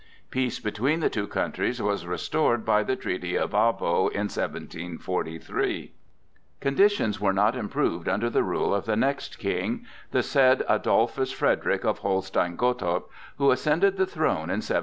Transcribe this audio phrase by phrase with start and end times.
[0.31, 5.93] Peace between the two countries was restored by the treaty of Abo in 1743.
[6.59, 11.99] Conditions were not improved under the rule of the next King,—the said Adolphus Frederick of
[11.99, 14.79] Holstein Gottorp, who ascended the throne in 1751.